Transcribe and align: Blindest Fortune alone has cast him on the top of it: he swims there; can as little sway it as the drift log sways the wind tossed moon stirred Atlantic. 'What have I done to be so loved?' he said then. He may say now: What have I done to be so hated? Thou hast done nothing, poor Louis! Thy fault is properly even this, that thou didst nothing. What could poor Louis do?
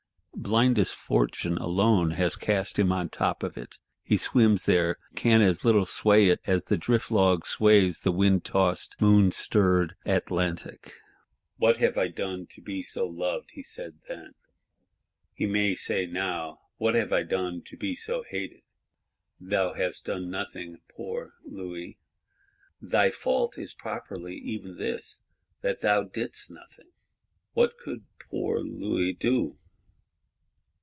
Blindest 0.33 0.95
Fortune 0.95 1.57
alone 1.59 2.11
has 2.11 2.35
cast 2.35 2.79
him 2.79 2.91
on 2.91 3.05
the 3.07 3.11
top 3.11 3.43
of 3.43 3.57
it: 3.59 3.77
he 4.01 4.17
swims 4.17 4.65
there; 4.65 4.97
can 5.13 5.39
as 5.39 5.63
little 5.63 5.85
sway 5.85 6.29
it 6.29 6.39
as 6.47 6.63
the 6.63 6.77
drift 6.79 7.11
log 7.11 7.45
sways 7.45 7.99
the 7.99 8.11
wind 8.11 8.43
tossed 8.43 8.99
moon 8.99 9.29
stirred 9.29 9.95
Atlantic. 10.03 10.93
'What 11.57 11.77
have 11.77 11.95
I 11.95 12.07
done 12.07 12.47
to 12.55 12.61
be 12.61 12.81
so 12.81 13.05
loved?' 13.05 13.51
he 13.53 13.61
said 13.61 13.99
then. 14.07 14.33
He 15.35 15.45
may 15.45 15.75
say 15.75 16.07
now: 16.07 16.61
What 16.77 16.95
have 16.95 17.13
I 17.13 17.21
done 17.21 17.61
to 17.65 17.77
be 17.77 17.93
so 17.93 18.23
hated? 18.27 18.63
Thou 19.39 19.73
hast 19.73 20.05
done 20.05 20.31
nothing, 20.31 20.79
poor 20.89 21.33
Louis! 21.45 21.99
Thy 22.81 23.11
fault 23.11 23.59
is 23.59 23.75
properly 23.75 24.37
even 24.37 24.77
this, 24.77 25.21
that 25.61 25.81
thou 25.81 26.01
didst 26.03 26.49
nothing. 26.49 26.89
What 27.53 27.77
could 27.77 28.05
poor 28.29 28.61
Louis 28.61 29.13
do? 29.13 29.59